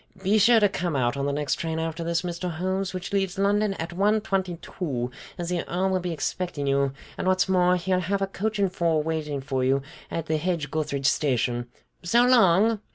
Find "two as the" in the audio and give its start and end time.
4.59-5.63